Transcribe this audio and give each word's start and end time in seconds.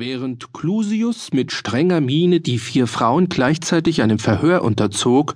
Während 0.00 0.52
Clusius 0.52 1.32
mit 1.32 1.50
strenger 1.50 2.00
Miene 2.00 2.38
die 2.38 2.60
vier 2.60 2.86
Frauen 2.86 3.28
gleichzeitig 3.28 4.00
einem 4.00 4.20
Verhör 4.20 4.62
unterzog, 4.62 5.34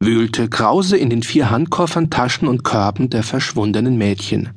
wühlte 0.00 0.48
Krause 0.48 0.96
in 0.96 1.10
den 1.10 1.22
vier 1.22 1.48
Handkoffern, 1.48 2.10
Taschen 2.10 2.48
und 2.48 2.64
Körben 2.64 3.08
der 3.08 3.22
verschwundenen 3.22 3.96
Mädchen. 3.96 4.50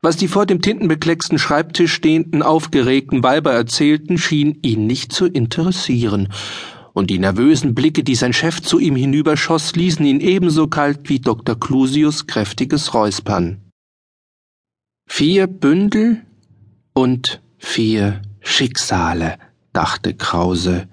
Was 0.00 0.16
die 0.16 0.26
vor 0.26 0.46
dem 0.46 0.60
tintenbeklecksten 0.60 1.38
Schreibtisch 1.38 1.92
stehenden 1.92 2.42
aufgeregten 2.42 3.22
Weiber 3.22 3.52
erzählten, 3.52 4.18
schien 4.18 4.58
ihn 4.62 4.88
nicht 4.88 5.12
zu 5.12 5.26
interessieren, 5.26 6.26
und 6.94 7.08
die 7.08 7.20
nervösen 7.20 7.72
Blicke, 7.72 8.02
die 8.02 8.16
sein 8.16 8.32
Chef 8.32 8.60
zu 8.60 8.80
ihm 8.80 8.96
hinüberschoss, 8.96 9.76
ließen 9.76 10.04
ihn 10.04 10.18
ebenso 10.18 10.66
kalt 10.66 11.08
wie 11.08 11.20
Dr. 11.20 11.54
Clusius 11.54 12.26
kräftiges 12.26 12.94
Räuspern. 12.94 13.60
Vier 15.06 15.46
Bündel 15.46 16.22
und 16.94 17.40
Vier 17.64 18.20
Schicksale, 18.40 19.38
dachte 19.72 20.12
Krause. 20.12 20.88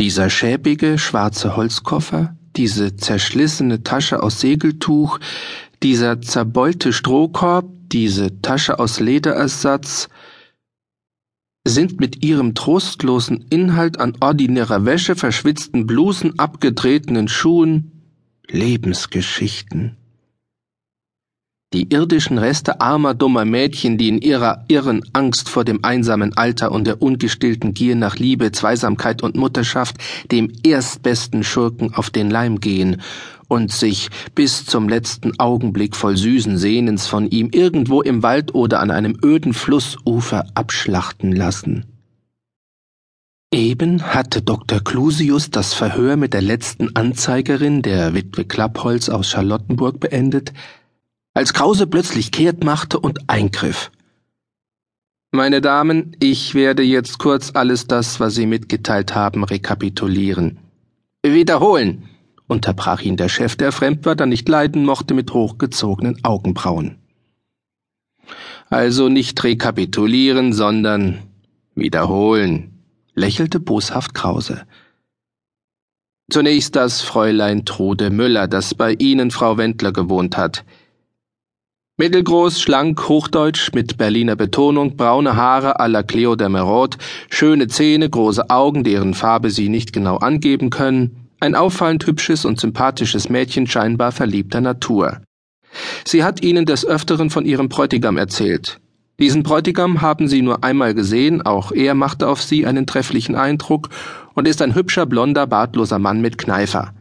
Dieser 0.00 0.30
schäbige 0.30 0.98
schwarze 0.98 1.54
Holzkoffer, 1.54 2.36
diese 2.56 2.96
zerschlissene 2.96 3.84
Tasche 3.84 4.20
aus 4.22 4.40
Segeltuch, 4.40 5.20
dieser 5.82 6.20
zerbeulte 6.22 6.92
Strohkorb, 6.92 7.68
diese 7.92 8.40
Tasche 8.40 8.80
aus 8.80 8.98
Lederersatz, 8.98 10.08
sind 11.64 12.00
mit 12.00 12.24
ihrem 12.24 12.56
trostlosen 12.56 13.42
Inhalt 13.50 14.00
an 14.00 14.14
ordinärer 14.20 14.86
Wäsche, 14.86 15.14
verschwitzten 15.14 15.86
Blusen, 15.86 16.36
abgetretenen 16.38 17.28
Schuhen 17.28 17.92
Lebensgeschichten. 18.48 19.98
Die 21.74 21.92
irdischen 21.92 22.38
Reste 22.38 22.80
armer, 22.80 23.12
dummer 23.12 23.44
Mädchen, 23.44 23.98
die 23.98 24.08
in 24.08 24.22
ihrer 24.22 24.64
irren 24.68 25.02
Angst 25.12 25.50
vor 25.50 25.64
dem 25.64 25.84
einsamen 25.84 26.34
Alter 26.34 26.72
und 26.72 26.86
der 26.86 27.02
ungestillten 27.02 27.74
Gier 27.74 27.94
nach 27.94 28.16
Liebe, 28.16 28.52
Zweisamkeit 28.52 29.22
und 29.22 29.36
Mutterschaft 29.36 29.96
dem 30.32 30.50
erstbesten 30.64 31.44
Schurken 31.44 31.92
auf 31.92 32.08
den 32.08 32.30
Leim 32.30 32.60
gehen 32.60 33.02
und 33.48 33.70
sich 33.70 34.08
bis 34.34 34.64
zum 34.64 34.88
letzten 34.88 35.38
Augenblick 35.38 35.94
voll 35.94 36.16
süßen 36.16 36.56
Sehnens 36.56 37.06
von 37.06 37.28
ihm 37.28 37.50
irgendwo 37.52 38.00
im 38.00 38.22
Wald 38.22 38.54
oder 38.54 38.80
an 38.80 38.90
einem 38.90 39.18
öden 39.22 39.52
Flussufer 39.52 40.46
abschlachten 40.54 41.32
lassen. 41.32 41.84
Eben 43.52 44.02
hatte 44.02 44.40
Dr. 44.40 44.80
Clusius 44.80 45.50
das 45.50 45.74
Verhör 45.74 46.16
mit 46.16 46.32
der 46.32 46.42
letzten 46.42 46.96
Anzeigerin, 46.96 47.82
der 47.82 48.14
Witwe 48.14 48.46
Klappholz 48.46 49.10
aus 49.10 49.28
Charlottenburg, 49.28 50.00
beendet, 50.00 50.54
als 51.38 51.54
Krause 51.54 51.86
plötzlich 51.86 52.32
kehrt 52.32 52.64
machte 52.64 52.98
und 52.98 53.30
eingriff. 53.30 53.92
Meine 55.30 55.60
Damen, 55.60 56.16
ich 56.18 56.56
werde 56.56 56.82
jetzt 56.82 57.20
kurz 57.20 57.52
alles 57.54 57.86
das, 57.86 58.18
was 58.18 58.34
Sie 58.34 58.44
mitgeteilt 58.44 59.14
haben, 59.14 59.44
rekapitulieren. 59.44 60.58
Wiederholen, 61.22 62.08
unterbrach 62.48 63.02
ihn 63.02 63.16
der 63.16 63.28
Chef, 63.28 63.54
der 63.54 63.70
Fremdwörter 63.70 64.26
nicht 64.26 64.48
leiden 64.48 64.84
mochte, 64.84 65.14
mit 65.14 65.32
hochgezogenen 65.32 66.24
Augenbrauen. 66.24 66.96
Also 68.68 69.08
nicht 69.08 69.44
rekapitulieren, 69.44 70.52
sondern 70.52 71.20
wiederholen, 71.76 72.82
lächelte 73.14 73.60
boshaft 73.60 74.12
Krause. 74.12 74.66
Zunächst 76.32 76.74
das 76.74 77.00
Fräulein 77.00 77.64
Trude 77.64 78.10
Müller, 78.10 78.48
das 78.48 78.74
bei 78.74 78.94
Ihnen 78.94 79.30
Frau 79.30 79.56
Wendler 79.56 79.92
gewohnt 79.92 80.36
hat. 80.36 80.64
Mittelgroß, 82.00 82.60
schlank, 82.60 83.08
hochdeutsch, 83.08 83.72
mit 83.74 83.98
Berliner 83.98 84.36
Betonung, 84.36 84.96
braune 84.96 85.34
Haare 85.34 85.80
à 85.80 85.88
la 85.88 86.04
Cleo 86.04 86.36
de 86.36 86.48
Merode, 86.48 86.96
schöne 87.28 87.66
Zähne, 87.66 88.08
große 88.08 88.50
Augen, 88.50 88.84
deren 88.84 89.14
Farbe 89.14 89.50
sie 89.50 89.68
nicht 89.68 89.92
genau 89.92 90.18
angeben 90.18 90.70
können, 90.70 91.28
ein 91.40 91.56
auffallend 91.56 92.06
hübsches 92.06 92.44
und 92.44 92.60
sympathisches 92.60 93.30
Mädchen 93.30 93.66
scheinbar 93.66 94.12
verliebter 94.12 94.60
Natur. 94.60 95.22
Sie 96.04 96.22
hat 96.22 96.40
ihnen 96.40 96.66
des 96.66 96.86
Öfteren 96.86 97.30
von 97.30 97.44
ihrem 97.44 97.68
Bräutigam 97.68 98.16
erzählt. 98.16 98.78
Diesen 99.18 99.42
Bräutigam 99.42 100.00
haben 100.00 100.28
sie 100.28 100.42
nur 100.42 100.62
einmal 100.62 100.94
gesehen, 100.94 101.42
auch 101.42 101.72
er 101.72 101.96
machte 101.96 102.28
auf 102.28 102.40
sie 102.40 102.64
einen 102.64 102.86
trefflichen 102.86 103.34
Eindruck 103.34 103.88
und 104.34 104.46
ist 104.46 104.62
ein 104.62 104.76
hübscher, 104.76 105.04
blonder, 105.04 105.48
bartloser 105.48 105.98
Mann 105.98 106.20
mit 106.20 106.38
Kneifer. 106.38 106.94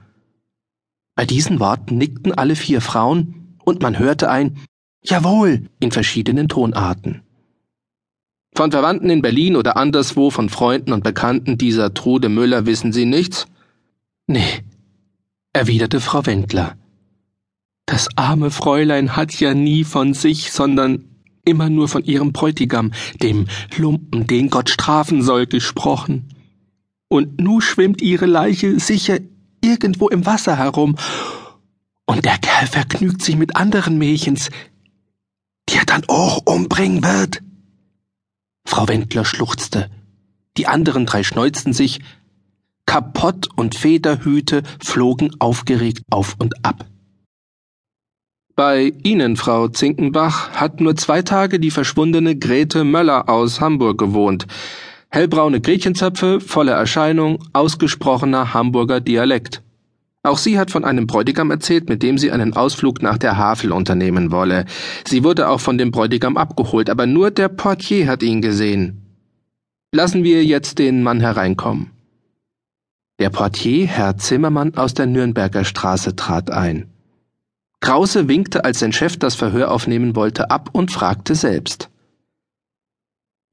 Bei 1.16 1.26
diesen 1.28 1.60
Worten 1.60 2.00
nickten 2.00 2.32
alle 2.32 2.56
vier 2.56 2.82
Frauen, 2.82 3.58
und 3.64 3.84
man 3.84 4.00
hörte 4.00 4.32
ein 4.32 4.58
Jawohl, 5.10 5.70
in 5.80 5.92
verschiedenen 5.92 6.50
Tonarten. 6.50 7.22
Von 8.54 8.72
Verwandten 8.72 9.10
in 9.10 9.22
Berlin 9.22 9.56
oder 9.56 9.78
anderswo, 9.78 10.32
von 10.32 10.50
Freunden 10.50 10.92
und 10.92 11.02
Bekannten 11.02 11.58
dieser 11.58 11.94
Trude 11.94 12.28
Müller 12.28 12.66
wissen 12.66 12.92
Sie 12.92 13.06
nichts? 13.06 13.48
Nee, 14.28 14.66
erwiderte 15.54 16.02
Frau 16.02 16.26
Wendler. 16.26 16.76
Das 17.86 18.10
arme 18.18 18.52
Fräulein 18.52 19.16
hat 19.16 19.40
ja 19.40 19.54
nie 19.54 19.86
von 19.86 20.14
sich, 20.14 20.52
sondern 20.52 21.06
immer 21.46 21.70
nur 21.70 21.88
von 21.88 22.04
ihrem 22.04 22.34
Bräutigam, 22.34 22.92
dem 23.22 23.48
Lumpen, 23.78 24.28
den 24.28 24.50
Gott 24.50 24.70
strafen 24.70 25.22
soll, 25.22 25.46
gesprochen. 25.46 26.28
Und 27.08 27.40
nu 27.40 27.62
schwimmt 27.62 28.02
ihre 28.02 28.26
Leiche 28.26 28.78
sicher 28.82 29.20
irgendwo 29.62 30.10
im 30.10 30.26
Wasser 30.26 30.58
herum, 30.58 30.98
und 32.06 32.26
der 32.26 32.38
Kerl 32.38 32.68
vergnügt 32.68 33.22
sich 33.22 33.38
mit 33.38 33.56
anderen 33.56 33.98
Mädchens, 33.98 34.50
die 35.70 35.78
er 35.78 35.86
dann 35.86 36.04
auch 36.08 36.42
umbringen 36.46 37.04
wird. 37.04 37.42
Frau 38.66 38.88
Wendler 38.88 39.26
schluchzte. 39.26 39.90
Die 40.58 40.68
anderen 40.68 41.06
drei 41.06 41.24
schneuzten 41.24 41.74
sich. 41.74 42.00
Kapott 42.86 43.48
und 43.56 43.76
Federhüte 43.76 44.64
flogen 44.84 45.36
aufgeregt 45.40 46.02
auf 46.10 46.36
und 46.40 46.66
ab. 46.66 46.86
Bei 48.56 48.92
Ihnen, 49.04 49.38
Frau 49.38 49.68
Zinkenbach, 49.68 50.52
hat 50.52 50.82
nur 50.82 50.96
zwei 50.96 51.22
Tage 51.22 51.60
die 51.60 51.70
verschwundene 51.70 52.36
Grete 52.36 52.84
Möller 52.84 53.30
aus 53.30 53.62
Hamburg 53.62 54.00
gewohnt. 54.00 54.48
Hellbraune 55.10 55.62
Gretchenzöpfe, 55.62 56.40
volle 56.42 56.72
Erscheinung, 56.72 57.44
ausgesprochener 57.54 58.56
Hamburger 58.56 59.00
Dialekt. 59.00 59.62
Auch 60.28 60.38
sie 60.38 60.60
hat 60.60 60.72
von 60.72 60.84
einem 60.84 61.08
Bräutigam 61.08 61.52
erzählt, 61.52 61.88
mit 61.88 62.04
dem 62.04 62.18
sie 62.18 62.32
einen 62.32 62.54
Ausflug 62.54 63.02
nach 63.02 63.18
der 63.18 63.38
Havel 63.38 63.72
unternehmen 63.72 64.30
wolle. 64.30 64.66
Sie 65.08 65.24
wurde 65.24 65.48
auch 65.48 65.62
von 65.62 65.78
dem 65.78 65.92
Bräutigam 65.92 66.36
abgeholt, 66.36 66.90
aber 66.90 67.06
nur 67.06 67.32
der 67.32 67.48
Portier 67.48 68.08
hat 68.08 68.22
ihn 68.24 68.42
gesehen. 68.42 69.04
Lassen 69.94 70.26
wir 70.26 70.44
jetzt 70.44 70.80
den 70.80 71.02
Mann 71.02 71.22
hereinkommen. 71.22 71.92
Der 73.20 73.30
Portier, 73.30 73.88
Herr 73.88 74.18
Zimmermann 74.18 74.76
aus 74.76 74.94
der 74.94 75.06
Nürnberger 75.06 75.64
Straße, 75.64 76.18
trat 76.18 76.52
ein. 76.52 76.90
Krause 77.80 78.28
winkte, 78.28 78.66
als 78.66 78.80
sein 78.80 78.92
Chef 78.92 79.16
das 79.18 79.36
Verhör 79.36 79.72
aufnehmen 79.72 80.16
wollte, 80.18 80.52
ab 80.52 80.70
und 80.74 80.92
fragte 80.92 81.36
selbst. 81.36 81.90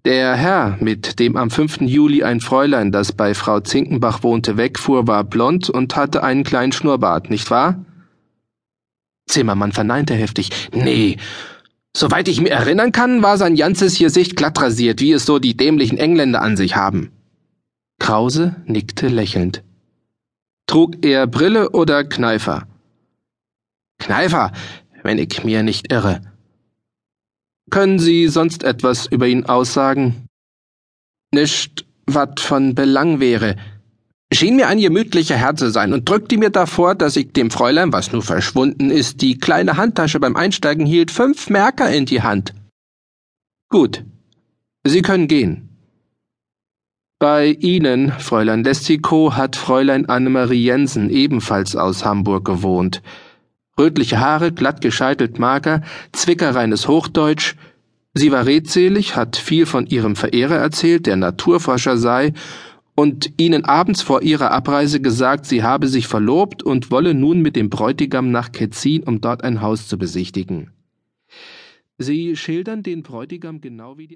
Der 0.05 0.37
Herr, 0.37 0.77
mit 0.81 1.19
dem 1.19 1.37
am 1.37 1.51
5. 1.51 1.81
Juli 1.81 2.23
ein 2.23 2.41
Fräulein, 2.41 2.93
das 2.93 3.13
bei 3.13 3.33
Frau 3.33 3.61
Zinkenbach 3.61 4.23
wohnte, 4.23 4.59
wegfuhr, 4.59 5.07
war 5.07 5.25
blond 5.25 5.71
und 5.71 5.97
hatte 5.97 6.23
einen 6.23 6.45
kleinen 6.45 6.73
Schnurrbart, 6.73 7.31
nicht 7.31 7.51
wahr? 7.51 7.83
Zimmermann 9.27 9.73
verneinte 9.73 10.13
heftig. 10.15 10.51
Nee. 10.73 11.17
Soweit 11.97 12.29
ich 12.29 12.43
mir 12.43 12.51
erinnern 12.51 12.93
kann, 12.93 13.23
war 13.23 13.39
sein 13.39 13.57
ganzes 13.57 13.99
Gesicht 13.99 14.37
glatt 14.37 14.61
rasiert, 14.61 15.01
wie 15.01 15.13
es 15.13 15.25
so 15.25 15.39
die 15.39 15.57
dämlichen 15.57 15.97
Engländer 15.97 16.43
an 16.43 16.59
sich 16.59 16.77
haben. 16.77 17.11
Krause 17.99 18.57
nickte 18.67 19.09
lächelnd. 19.09 19.63
Trug 20.67 21.03
er 21.03 21.27
Brille 21.27 21.71
oder 21.71 22.05
Kneifer? 22.05 22.67
Kneifer, 23.99 24.53
wenn 25.03 25.17
ich 25.17 25.45
mir 25.45 25.63
nicht 25.63 25.91
irre. 25.91 26.21
Können 27.71 27.99
Sie 27.99 28.29
sonst 28.29 28.63
etwas 28.63 29.07
über 29.07 29.27
ihn 29.27 29.47
aussagen? 29.47 30.27
Nicht, 31.33 31.87
wat 32.07 32.41
von 32.41 32.75
Belang 32.75 33.21
wäre. 33.21 33.57
Schien 34.33 34.57
mir 34.57 34.69
ein 34.69 34.81
gemütlicher 34.81 35.37
Herr 35.37 35.55
zu 35.55 35.71
sein 35.71 35.93
und 35.93 36.09
drückte 36.09 36.37
mir 36.37 36.51
davor, 36.51 36.95
dass 36.95 37.17
ich 37.17 37.33
dem 37.33 37.51
Fräulein, 37.51 37.93
was 37.93 38.13
nur 38.13 38.23
verschwunden 38.23 38.91
ist, 38.91 39.23
die 39.23 39.39
kleine 39.39 39.77
Handtasche 39.77 40.19
beim 40.19 40.37
Einsteigen 40.37 40.87
hielt, 40.87 41.11
fünf 41.11 41.51
Merker 41.51 41.91
in 41.91 42.07
die 42.07 42.23
Hand. 42.23 42.55
Gut. 43.69 44.05
Sie 44.85 45.03
können 45.03 45.29
gehen. 45.29 45.69
Bei 47.19 47.47
Ihnen, 47.49 48.13
Fräulein 48.13 48.65
Lessiko, 48.65 49.35
hat 49.35 49.57
Fräulein 49.57 50.07
Annemarie 50.07 50.65
Jensen 50.65 51.11
ebenfalls 51.11 51.75
aus 51.75 52.05
Hamburg 52.05 52.45
gewohnt. 52.45 53.03
Rötliche 53.79 54.21
Haare, 54.21 54.53
glatt 54.53 54.81
gescheitelt 54.81 55.39
mager, 55.39 55.83
zwickerreines 56.13 56.87
Hochdeutsch. 56.87 57.57
Sie 58.15 58.31
war 58.31 58.47
redselig, 58.47 59.17
hat 59.17 59.37
viel 59.37 59.67
von 59.67 59.87
ihrem 59.87 60.15
Verehrer 60.15 60.57
erzählt, 60.57 61.07
der 61.07 61.17
Naturforscher 61.17 61.97
sei, 61.97 62.33
und 62.95 63.33
ihnen 63.39 63.65
abends 63.65 64.03
vor 64.03 64.23
ihrer 64.23 64.53
Abreise 64.53 65.01
gesagt, 65.01 65.47
sie 65.47 65.65
habe 65.65 65.89
sich 65.89 66.07
verlobt 66.07 66.63
und 66.63 66.93
wolle 66.93 67.15
nun 67.15 67.41
mit 67.41 67.57
dem 67.57 67.69
Bräutigam 67.69 68.31
nach 68.31 68.53
Ketzin, 68.53 69.03
um 69.03 69.21
dort 69.21 69.43
ein 69.43 69.61
Haus 69.61 69.89
zu 69.89 69.99
besichtigen. 69.99 70.71
Sie 71.99 72.37
schildern 72.37 72.83
den 72.83 73.03
Bräutigam 73.03 73.61
genau 73.61 73.99
wie 73.99 74.07
die 74.07 74.13